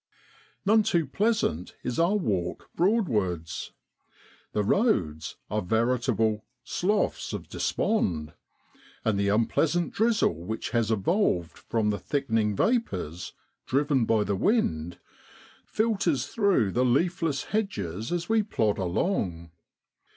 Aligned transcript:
None 0.65 0.81
too 0.81 1.05
pleasant 1.05 1.75
is 1.83 1.99
our 1.99 2.15
walk 2.15 2.71
Broadwards; 2.75 3.71
the 4.51 4.63
roads 4.63 5.35
are 5.47 5.61
veritable 5.61 6.43
'sloughs 6.63 7.33
of 7.33 7.47
despond,' 7.47 8.33
and 9.05 9.19
the 9.19 9.27
unpleasant 9.29 9.93
drizzle 9.93 10.33
which 10.43 10.71
has 10.71 10.89
evolved 10.89 11.55
from 11.55 11.91
the 11.91 11.99
thickening 11.99 12.55
vapours, 12.55 13.33
driven 13.67 14.05
by 14.05 14.23
the 14.23 14.35
wind, 14.35 14.97
filters 15.67 16.25
through 16.25 16.71
the 16.71 16.83
leafless 16.83 17.43
hedges 17.53 18.11
as 18.11 18.27
we 18.27 18.41
plod 18.41 18.79
along. 18.79 19.51